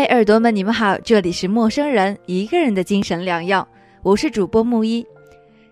[0.00, 3.68] 嗨，耳朵们，你们好，这里是陌生人一个人的精神良药，
[4.02, 5.06] 我是主播木一。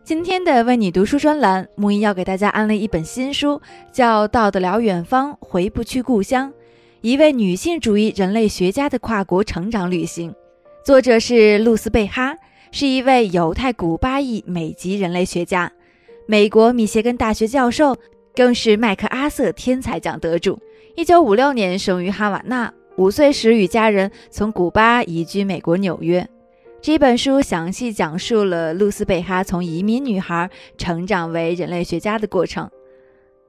[0.05, 3.59] 今天的为你读书专栏，木一要给大家安利一本新书，
[3.91, 6.51] 叫《到得了远方，回不去故乡》，
[7.01, 10.35] 一位女性主义人类学家的跨国成长旅行。
[10.85, 12.37] 作者是露丝贝哈，
[12.71, 15.73] 是一位犹太古巴裔美籍人类学家，
[16.27, 17.97] 美国密歇根大学教授，
[18.35, 20.61] 更是麦克阿瑟天才奖得主。
[20.97, 22.71] 一九五六年生于哈瓦那。
[22.99, 26.29] 五岁时与家人从古巴移居美国纽约。
[26.83, 32.69] 这本书详细讲述了露丝贝哈从移民女孩成长为人类学家的过程，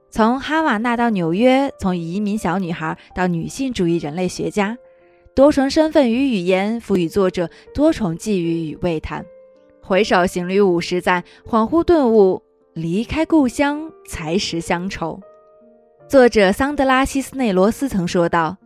[0.08, 4.78] 从哈瓦那到纽约，从移民小女孩到女性主义人类学家，
[5.34, 9.26] 多重身份与语言赋予作者多重际遇与未谈。
[9.82, 12.40] 回首行旅五十载，恍惚顿悟，
[12.74, 15.18] 离开故乡才识乡愁。
[16.06, 18.56] 作者桑德拉西斯内罗斯曾说道。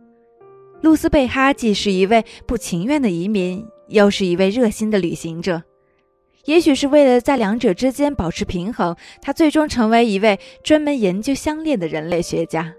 [0.81, 5.63] 露丝贝哈既是一位不情愿的移民，又是一位热心的旅行者。
[6.45, 12.71] 也许是为了在两者之间保持平衡，他最终成为一位专门研究相恋的人类学家。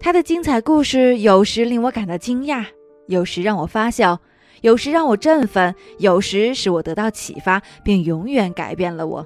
[0.00, 2.64] 他的精彩故事有时令我感到惊讶，
[3.06, 4.20] 有时让我发笑，
[4.62, 9.24] 有时让我振奋，有时使我得到启发，并永远改变了我。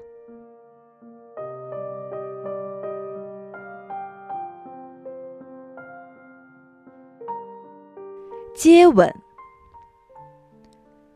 [8.58, 9.08] 接吻。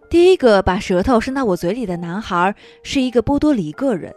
[0.09, 4.15] 第一个把舌头伸到我嘴里的男孩是一个波多黎各人，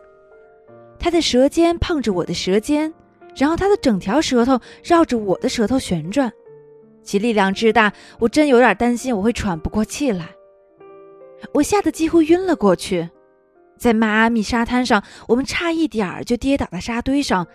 [0.99, 2.93] 他的舌尖碰着我的舌尖，
[3.35, 6.31] 然后他的整条舌头绕着我的舌头旋转，
[7.01, 10.29] 其力量之大，我真有点担心我会喘不过气来。
[11.51, 13.09] 我吓得几乎晕了过去，
[13.75, 17.47] 在迈阿密沙滩上，我们差一点儿就跌倒在沙堆上，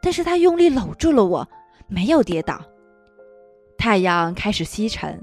[0.00, 1.46] 但是他用力搂住了我，
[1.86, 2.64] 没有跌倒。
[3.86, 5.16] 太阳开始西沉，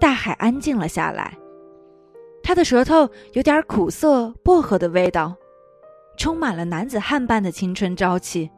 [0.00, 1.36] 大海安静了下来。
[2.42, 5.36] 他的舌头有点苦涩薄荷的味道，
[6.16, 8.50] 充满了男子汉般的青春朝气。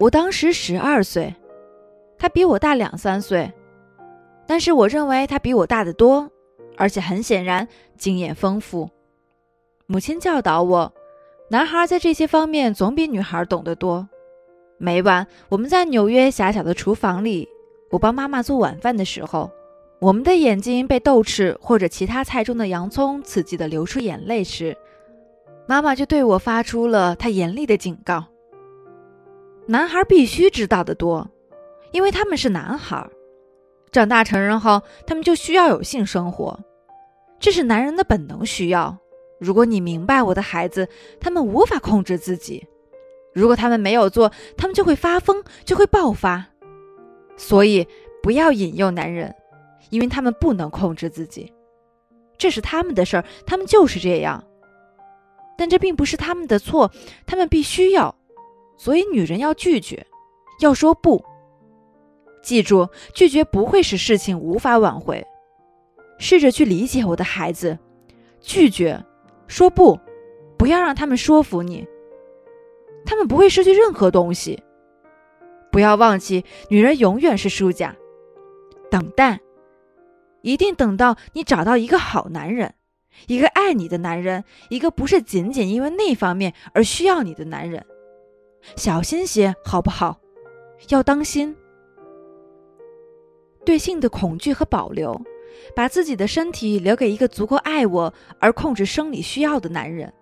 [0.00, 1.34] 我当时十二岁，
[2.16, 3.52] 他比我大两三岁，
[4.46, 6.30] 但是我认为他比我大得多，
[6.78, 8.88] 而且很显然经验丰富。
[9.84, 10.90] 母亲教导我，
[11.50, 14.08] 男孩在这些方面总比女孩懂得多。
[14.78, 17.46] 每晚我们在纽约狭小的厨房里。
[17.92, 19.50] 我帮妈妈做晚饭的时候，
[20.00, 24.74] 我们的眼睛被豆豉或者其他菜中的洋葱刺激的流出眼泪时，
[25.68, 28.24] 妈妈就对我发出了她严厉的警告：
[29.66, 31.30] 男孩必须知道的多，
[31.90, 33.06] 因为他们是男孩。
[33.90, 36.58] 长大成人后，他们就需要有性生活，
[37.38, 38.96] 这是男人的本能需要。
[39.38, 40.88] 如果你明白我的孩子，
[41.20, 42.66] 他们无法控制自己。
[43.34, 46.46] 如果他们没有做，他们就会发疯，就会爆发。
[47.42, 47.84] 所以，
[48.22, 49.34] 不要引诱男人，
[49.90, 51.52] 因为他们不能控制自己，
[52.38, 54.44] 这是他们的事儿，他们就是这样。
[55.58, 56.92] 但这并不是他们的错，
[57.26, 58.14] 他们必须要。
[58.78, 60.06] 所以，女人要拒绝，
[60.60, 61.22] 要说不。
[62.44, 65.26] 记住，拒绝不会使事情无法挽回。
[66.18, 67.76] 试着去理解我的孩子，
[68.40, 69.04] 拒绝，
[69.48, 69.98] 说不，
[70.56, 71.84] 不要让他们说服你。
[73.04, 74.62] 他们不会失去任何东西。
[75.72, 77.96] 不要忘记，女人永远是输家。
[78.90, 79.40] 等待，
[80.42, 82.74] 一定等到你找到一个好男人，
[83.26, 87.84] 一个爱你的男人，一个不是仅仅因为那方面而需要你的男人。
[88.76, 90.20] 小心些，好不好？
[90.90, 91.56] 要当心。
[93.64, 95.18] 对性的恐惧和保留，
[95.74, 100.12] 把自己的身体留给一个足够爱我而控制生理需要的男人，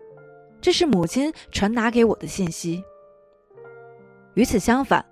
[0.60, 2.84] 这是母亲传达给我的信息。
[4.34, 5.04] 与此相反。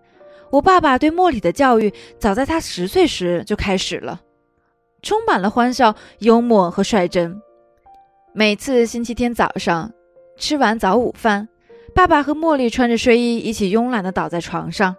[0.51, 4.21] 我爸爸对莫里的教育早在他十岁时就开始了，
[5.03, 7.41] 充满了欢笑、幽默和率真。
[8.33, 9.93] 每次星期天早上
[10.37, 11.49] 吃完早午饭，
[11.95, 14.97] 爸爸和茉莉穿着睡衣一起慵懒地倒在床上。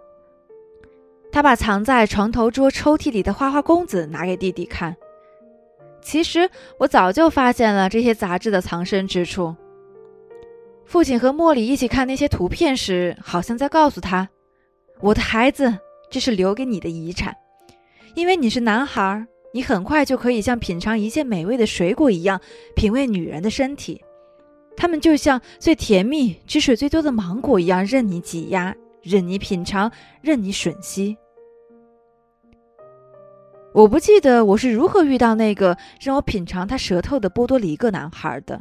[1.32, 4.96] 他把藏在床头桌抽屉里的花花公子拿给弟弟看。
[6.02, 9.54] 其实我早就发现了这些杂志的藏身之处。
[10.84, 14.28] 父亲和茉莉一起看那些图片时，好像在告诉他。
[15.02, 15.78] 我的孩子，
[16.10, 17.34] 这是留给你的遗产，
[18.14, 22.38] 因为你是男孩，你很快就可以像品尝一切美味的水果一样
[22.76, 24.02] 品味女人的身体。
[24.76, 31.16] 他们就像最甜蜜、汁水最多的芒果一样，任你挤压，任你品尝，任你吮吸。
[33.72, 38.60] 我不记得我是如何遇到那个让我品尝他舌头的波多黎各男孩的，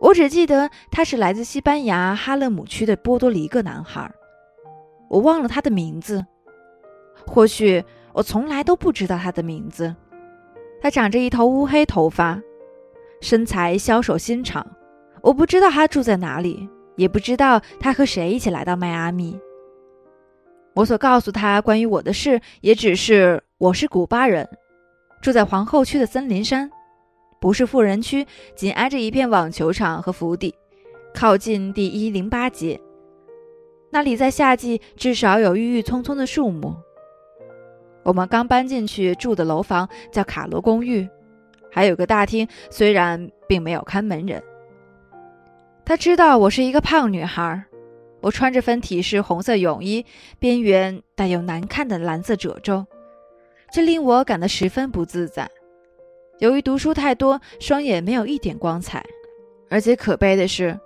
[0.00, 4.12] 我只记得他是来自西班牙哈勒姆区的波多黎各男孩。
[5.08, 6.24] 我忘了他的名字，
[7.26, 9.94] 或许我从来都不知道他的名字。
[10.80, 12.40] 他长着一头乌黑头发，
[13.20, 14.66] 身材消瘦心肠。
[15.22, 19.38] 我不知道他住在哪里，也不知道他和谁一起来到迈阿密。
[20.74, 24.48] 我所告诉他关于我的事，也只是我是古巴人，
[25.22, 26.70] 住在皇后区的森林山，
[27.40, 30.54] 不是富人区，紧挨着一片网球场和府邸，
[31.14, 32.78] 靠近第一零八街。
[33.96, 36.76] 那里在夏季至少有郁郁葱葱的树木。
[38.02, 41.08] 我们刚搬进去住的楼房叫卡罗公寓，
[41.72, 44.42] 还有个大厅，虽然并没有看门人。
[45.82, 47.64] 他知道我是一个胖女孩，
[48.20, 50.04] 我穿着分体式红色泳衣，
[50.38, 52.84] 边缘带有难看的蓝色褶皱，
[53.72, 55.50] 这令我感到十分不自在。
[56.38, 59.02] 由于读书太多，双眼没有一点光彩，
[59.70, 60.78] 而且可悲的是，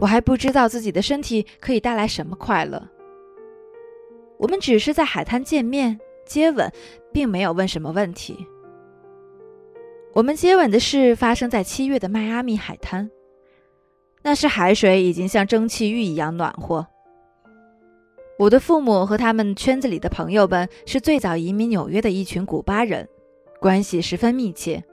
[0.00, 2.88] 我还不知道自己的身体可以带来什么快乐。
[4.38, 6.00] 我们只是在海滩见面。
[6.26, 6.70] 接吻，
[7.12, 8.46] 并没有问什么问题。
[10.12, 13.10] 我们接吻的事发生在七月的迈阿密海滩，
[14.22, 16.86] 那时海水已经像蒸汽浴一样暖和。
[18.38, 23.08] 我的父母和他们圈子里的朋友们是最早移民纽约的一群古巴人，
[23.58, 24.84] 关系十分密切。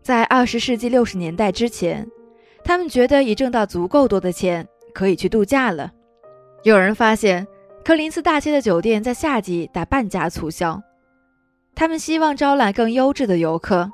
[0.00, 2.08] 在二十世纪六十年代之前，
[2.64, 5.90] 他们觉得已挣到足够多的钱，可以去度假了。
[6.62, 7.46] 有人发现。
[7.82, 10.80] 柯林斯大街的酒店在夏季打半价促销，
[11.74, 13.90] 他们希望招揽更优质的游客，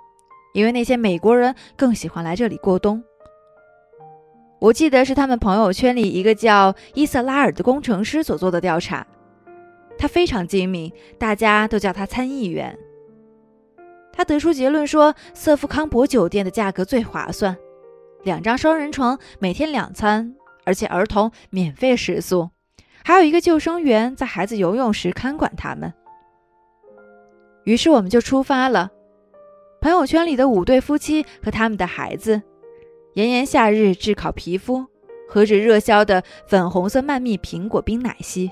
[0.54, 3.00] 因为那些美国人更喜欢来这里过冬。
[4.58, 9.06] 我记得是他们朋友圈里一个叫伊瑟拉尔的工程师所做的调查，
[9.96, 12.76] 他非常精明，大家都叫他参议员。
[14.12, 17.56] 他得出结论说，瑟夫康博酒店的价格最划算，
[18.26, 20.34] 两张双人床，每天两餐，
[20.64, 22.50] 而且儿童免费食宿。
[23.04, 25.94] 还有一个救生员在孩子游泳时看管他们。
[27.62, 28.90] 于是我们就出发了。
[29.80, 32.42] 朋友圈里的五对夫妻和他们的孩子，
[33.14, 34.84] 炎炎夏日炙烤皮肤，
[35.28, 38.50] 喝着热销的粉红色曼蜜苹果冰奶昔。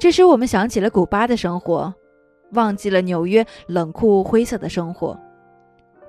[0.00, 1.94] 这时我们想起了古巴的生活，
[2.54, 5.16] 忘记了纽约冷酷灰色的生活。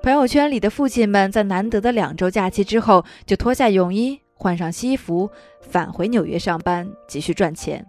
[0.04, 4.20] 朋友圈里的父亲们在难得的两周假期之后，就脱下泳衣。
[4.34, 7.86] 换上西服，返回纽约上班，继续赚钱。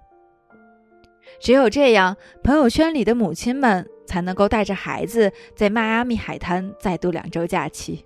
[1.41, 2.14] 只有这样，
[2.44, 8.05] 朋友圈里的母亲们才能够带着孩子在迈阿密海滩再度两周假期。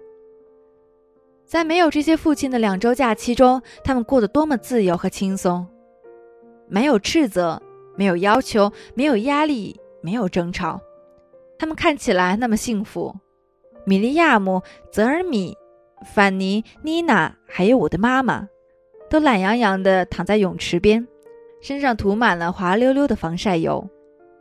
[1.45, 5.67] 在没有这些父亲的两周假期中，他们过得多么自由和轻松！
[6.69, 7.61] 没有斥责，
[7.97, 10.81] 没有要求，没有压力，没有争吵，
[11.59, 13.13] 他们看起来那么幸福。
[13.87, 14.61] 米利亚姆·
[14.91, 15.57] 泽尔米。
[16.05, 18.47] 范尼、妮娜还有我的妈妈，
[19.09, 21.09] 都懒洋洋地躺在泳池边，
[21.63, 23.89] 身上涂满了滑溜溜的防晒油。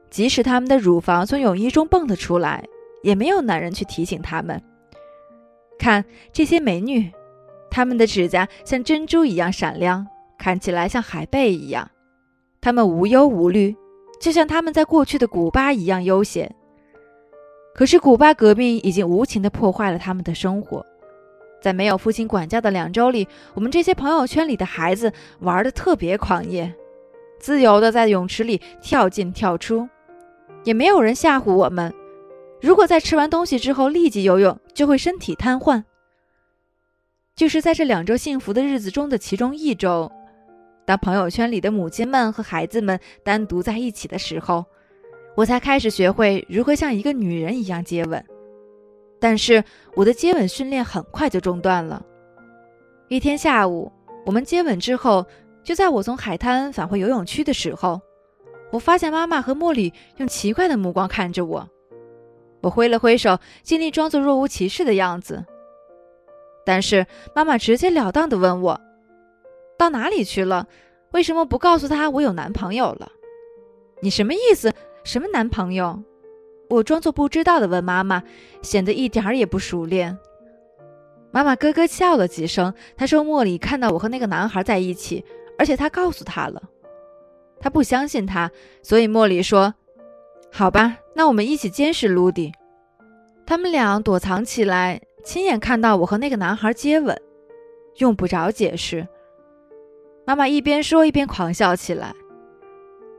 [0.09, 2.65] 即使他们的乳房从泳衣中蹦了出来，
[3.03, 4.61] 也没有男人去提醒他们。
[5.79, 6.03] 看
[6.33, 7.09] 这些美女，
[7.69, 10.05] 她们的指甲像珍珠一样闪亮，
[10.37, 11.89] 看起来像海贝一样。
[12.59, 13.73] 她们无忧无虑，
[14.19, 16.53] 就像他们在过去的古巴一样悠闲。
[17.77, 20.85] 可是，古巴革命已经无情地破坏了他们的生活。
[21.61, 26.73] 在没有父亲管教的两周里，我们这些朋友圈里的孩子玩得特别狂野，
[27.37, 29.89] 自由地在泳池里跳进跳出，
[30.63, 31.93] 也没有人吓唬我们。
[32.61, 35.83] 如果在吃完东西之后立即游泳，就会身体瘫痪。
[37.35, 40.09] 就是在这两周幸福的日子中的其中一周，
[40.85, 44.63] 当朋友圈里的母亲们和孩子们单独在一起的时候，
[45.35, 48.23] 我才开始学会如何像一个女人一样接吻。
[49.19, 49.63] 但是
[49.95, 52.03] 我的接吻训练很快就中断了。
[53.07, 53.91] 一天下午，
[54.25, 55.25] 我们接吻之后，
[55.63, 57.99] 就在我从海滩返回游泳区的时候，
[58.71, 61.67] 我发现妈妈和茉莉用奇怪的目光看着我。
[62.61, 65.45] 我挥了挥手，尽力装作若无其事的样子。
[66.65, 68.79] 但是妈妈直截了当地问我
[69.77, 70.67] ：“到哪里去了？
[71.11, 73.11] 为什么不告诉她我有男朋友了？
[74.01, 74.73] 你什么意思？
[75.05, 76.03] 什么男朋友？”
[76.67, 78.23] 我装作不知道的问妈妈，
[78.63, 80.17] 显得一点儿也不熟练。
[81.31, 85.23] 妈妈咯咯笑了几声，她说：“茉莉看到我和那个男孩在一起，
[85.59, 86.63] 而且她告诉他了。
[87.59, 88.49] 她不相信他，
[88.81, 89.75] 所以茉莉说
[90.51, 92.51] ：‘好吧，那我们一起监视卢迪。’
[93.45, 97.15] 他们俩躲藏起来，亲眼看到我和那个男孩接吻，
[97.97, 99.07] 用不着解释。
[100.25, 102.11] 妈妈一边说一边狂笑起来。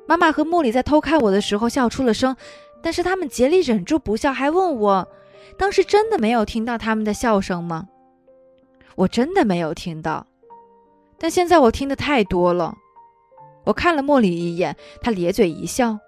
[0.07, 2.37] 妈妈和茉莉在偷看我的时候笑出了声。”
[2.83, 5.09] 但是他们竭力忍住不笑，还问我
[5.59, 7.89] ：“当时真的没有听到他们的笑声吗？”
[8.95, 10.27] 我真的没有听到，
[11.19, 12.75] 但现在我听的太多了。
[13.65, 15.99] 我看了茉莉一眼，她咧嘴一笑。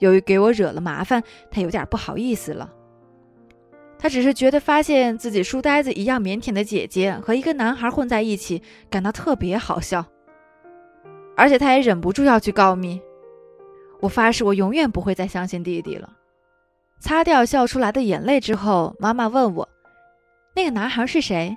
[0.00, 2.70] 由于给我惹了麻烦，他有点不好意思了。
[3.98, 10.04] 他只是觉得发现自己书呆子一样腼腆的姐姐和一个男孩混在一起，感到特别好笑。
[11.34, 13.00] 而且他也忍不住要去告密。
[14.00, 16.12] 我发誓，我永远不会再相信弟弟了。
[17.00, 19.68] 擦掉笑出来的眼泪之后，妈妈问我
[20.54, 21.56] ：“那个男孩是谁？”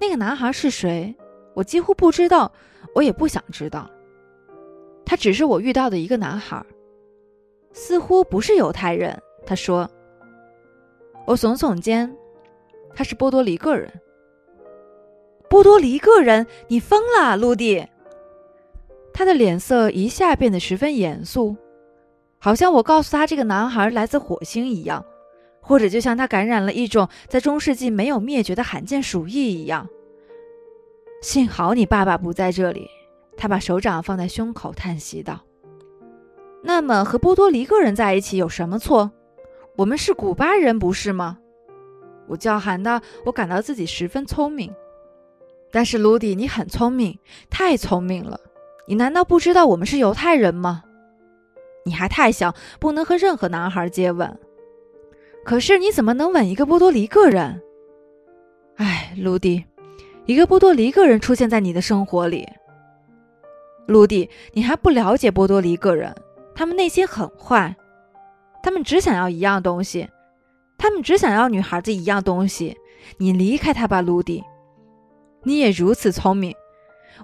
[0.00, 1.14] 那个男孩是谁？
[1.54, 2.50] 我几乎不知道，
[2.94, 3.90] 我也不想知道。
[5.04, 6.64] 他只是我遇到的一个男孩，
[7.72, 9.20] 似乎不是犹太人。
[9.46, 9.88] 他说。
[11.26, 12.14] 我耸耸肩，
[12.94, 13.90] 他是波多黎各人。
[15.48, 17.88] 波多黎各人，你疯了，陆地！
[19.14, 21.56] 他的脸色一下变得十分严肃，
[22.38, 25.02] 好像我告诉他这个男孩来自火星一样，
[25.60, 29.88] 或者就像他感染了一种在中世纪没有灭绝的罕见鼠疫一样。
[31.22, 32.86] 幸好你爸爸不在这里。
[33.36, 35.40] 他把手掌放在胸口，叹息道
[36.62, 39.10] ：“那么和波多黎各人在一起有什么错？”
[39.76, 41.38] 我们是古巴人，不是吗？
[42.28, 43.00] 我叫喊道。
[43.24, 44.72] 我感到自己十分聪明，
[45.72, 47.18] 但是卢迪，你很聪明，
[47.50, 48.38] 太聪明了。
[48.86, 50.84] 你难道不知道我们是犹太人吗？
[51.86, 54.38] 你还太小，不能和任何男孩接吻。
[55.44, 57.60] 可是你怎么能吻一个波多黎各人？
[58.76, 59.64] 哎，卢迪，
[60.26, 62.48] 一个波多黎各人出现在你的生活里。
[63.86, 66.14] 卢迪，你还不了解波多黎各人，
[66.54, 67.76] 他们内心很坏。
[68.62, 70.08] 他们只想要一样东西，
[70.78, 72.74] 他们只想要女孩子一样东西。
[73.18, 74.42] 你离开他吧，卢迪。
[75.42, 76.56] 你也如此聪明，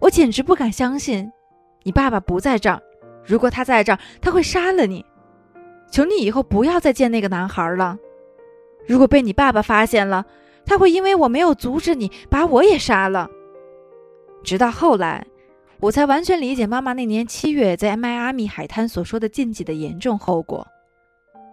[0.03, 1.33] 我简直不敢相信。
[1.83, 2.83] 你爸爸不在这儿，
[3.25, 5.05] 如果他在这儿，他会杀了你。
[5.91, 7.99] 求你以后不要再见那个男孩了。
[8.87, 10.25] 如果被你爸爸发现了，
[10.65, 13.29] 他会因为我没有阻止你，把我也杀了。
[14.45, 15.27] 直到后来，
[15.81, 20.67] 我才完全理解妈妈那年七月在迈阿密海滩所说的禁忌的严重后果。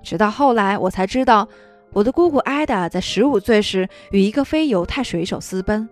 [0.04, 1.48] 直到后来，我才知道，
[1.94, 5.90] 我的姑姑艾达在十五岁时与一个非犹太水手私奔，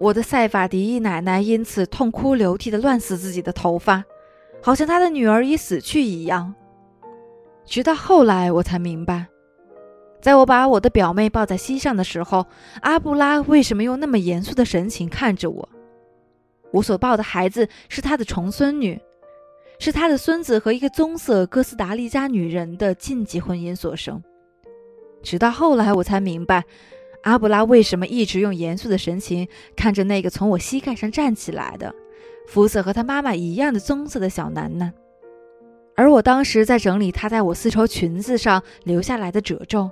[0.00, 4.02] 我的塞法迪奶奶因此痛哭流涕地乱撕自己的头发，
[4.62, 6.54] 好像她的女儿已死去一样。
[7.66, 9.26] 直到后来，我才明白，
[10.22, 12.46] 在我把我的表妹抱在膝上的时候，
[12.80, 15.68] 阿布拉为什么用那么严肃的神情看着我。
[16.70, 18.98] 我所抱的孩子是他的重孙女。
[19.78, 24.22] 是他的孙子和一个棕色哥斯达黎加女人的禁忌婚姻所生。
[25.22, 26.64] 直到后来，我才明白，
[27.22, 29.46] 阿布拉为什么一直用严肃的神情
[29.76, 31.94] 看着那个从我膝盖上站起来的、
[32.46, 34.92] 肤色和他妈妈一样的棕色的小楠楠。
[35.96, 39.90] 而我当时在整理他在我丝绸裙子上留下来的褶皱。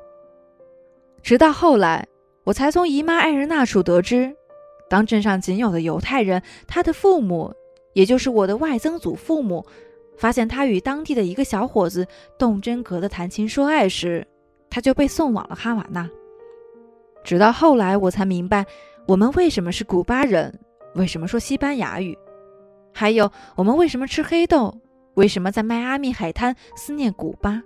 [1.23, 2.07] 直到后来，
[2.45, 4.35] 我才从姨妈艾日娜处得知，
[4.89, 7.53] 当镇上仅有的犹太人，他的父母。
[7.95, 9.67] 也就是我的外曾祖父母，
[10.17, 12.07] 发现他与当地的一个小伙子
[12.39, 14.25] 动真格的谈情说爱时，
[14.71, 16.09] 他就被送往了哈瓦那。
[17.29, 18.65] 直到后来，我才明白
[19.07, 20.59] 我们为什么是古巴人，
[20.95, 22.17] 为什么说西班牙语，
[22.95, 24.75] 还有我们为什么吃黑豆，
[25.13, 27.61] 为什么在迈阿密海滩思念古巴，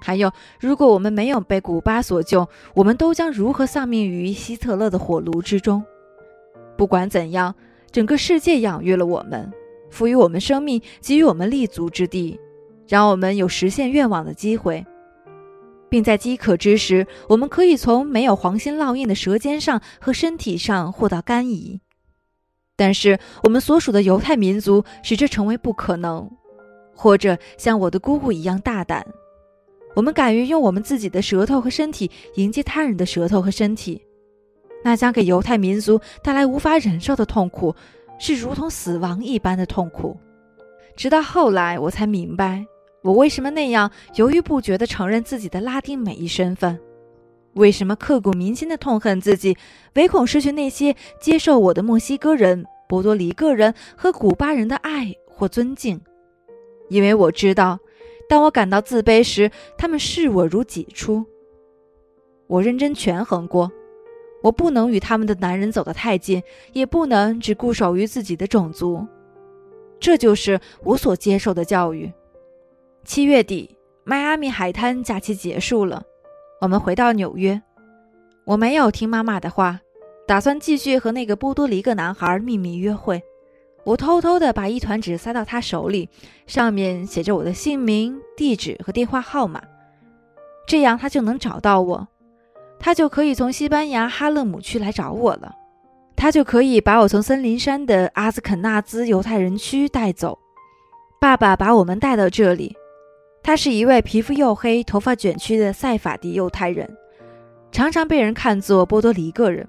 [0.00, 0.30] 还有
[0.60, 5.84] 如果我们没有被古巴所救，我们都将如何丧命于希特勒的火炉之中。
[6.76, 7.52] 不管怎样。
[7.90, 9.50] 整个世界养育了我们，
[9.88, 12.38] 赋予我们生命，给予我们立足之地，
[12.86, 14.86] 让我们有实现愿望的机会，
[15.88, 21.80] 并在饥渴之时，我们可以从没有黄心烙印的舌尖上和身体上获到甘饴。
[22.76, 26.30] 但是，我们所属的犹太民族使这成为不可能，
[26.94, 29.04] 或者像我的姑姑一样大胆，
[29.96, 34.00] 我们敢于用我们自己的舌头和身体迎接他人的舌头和身体。
[34.84, 37.74] 那将给犹太民族带来无法忍受的痛苦，
[38.16, 40.16] 是如同死亡一般的痛苦。
[40.96, 42.64] 直到后来，我才明白，
[43.02, 46.78] 我为什么那样犹豫不决地承认自己的拉丁美裔身份，
[47.54, 49.56] 为什么刻骨铭心地痛恨自己，
[49.94, 56.00] 唯恐失去那些接受我的墨西哥人、波多黎各人和古巴人的爱或尊敬。
[56.88, 57.78] 因为我知道，
[58.28, 61.24] 当我感到自卑时，他们视我如己出。
[62.46, 63.70] 我认真权衡过。
[64.40, 66.40] 我不能与他们的男人走得太近，
[66.72, 69.04] 也不能只固守于自己的种族。
[69.98, 72.08] 这就是我所接受的教育。
[73.08, 73.74] 七月底，
[74.04, 76.02] 迈阿密海滩假期结束了，
[76.60, 77.62] 我们回到纽约。
[78.44, 79.80] 我没有听妈妈的话，
[80.26, 83.22] 打算继续和那个波多黎各男孩秘密约会。
[83.86, 86.10] 我偷偷地把一团纸塞到他手里，
[86.46, 89.62] 上面写着我的姓名、地址和电话号码，
[90.66, 92.06] 这样他就能找到我。
[92.78, 95.54] 他就可以从西班牙哈勒姆区来找我了，
[96.14, 100.38] 他就可以把我从森林山的阿兹肯纳兹犹太人区带走。
[101.18, 102.76] 爸爸把我们带到这里。
[103.48, 106.86] 他是一位皮肤黝黑、头发卷曲的塞法迪犹太人，
[107.72, 109.66] 常常被人看作波多黎各人。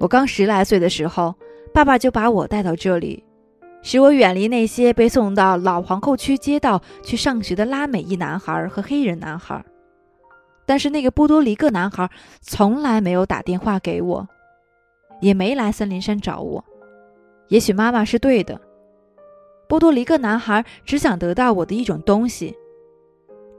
[0.00, 1.32] 我刚十来岁的时候，
[1.72, 3.22] 爸爸就把我带到这里，
[3.80, 9.64] 使我远离那些被送到老皇后区街道去上学的拉美裔男孩和黑人男孩。
[10.66, 12.10] 但是那个波多黎各男孩
[12.40, 14.26] 从来没有打电话给我，
[15.20, 16.64] 也没来森林山找我。
[17.46, 18.60] 也许妈妈是对的，
[19.68, 22.52] 波多黎各男孩只想得到我的一种东西。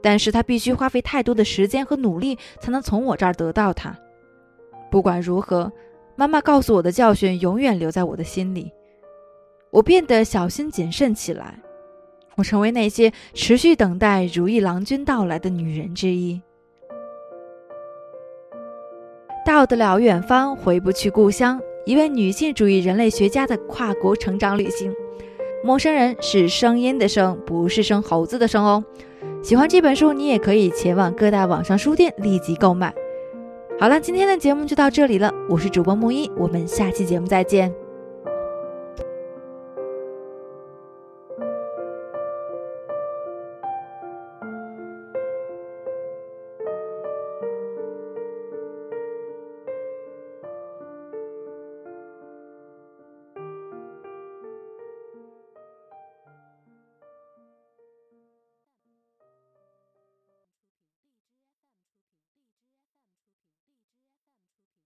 [0.02, 3.96] 但是他必须花费太多的时间和努力才能从我这儿得到它。
[4.90, 5.70] 不管如何，
[6.16, 8.72] 妈妈告诉我的教训永远留在我的心里。
[9.70, 11.58] 我变得小心谨慎起来，
[12.36, 16.40] 我成为那些持续等待如意郎君到来的女人之一。
[19.44, 21.60] 到得了远方，回不去故乡。
[21.86, 24.94] 一位女性主义人类学家的跨国成长旅行。
[25.64, 28.84] 陌生人是声音的声，不是生猴子的生哦。
[29.40, 32.92] 喜欢这本书，你也可以前往各大网上书店立即购买。
[33.78, 37.72] 好了，今天的节目就到这里了，我是主播木一，我们下期节目再见。